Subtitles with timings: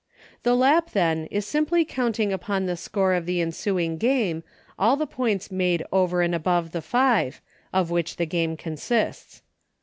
[0.41, 4.43] The Lap then is simply counting upon the score of the ensuing game
[4.79, 6.01] all the points made LAP, SLAM, AND JAMBONE.
[6.01, 9.43] 63 over and above the five, of which the game consists.